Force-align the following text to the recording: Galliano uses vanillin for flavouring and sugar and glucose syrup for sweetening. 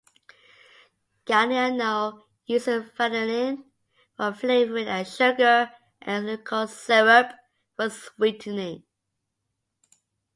Galliano 1.27 2.23
uses 2.47 2.89
vanillin 2.97 3.65
for 4.17 4.33
flavouring 4.33 4.87
and 4.87 5.07
sugar 5.07 5.71
and 6.01 6.25
glucose 6.25 6.75
syrup 6.75 7.29
for 7.75 7.87
sweetening. 7.91 8.81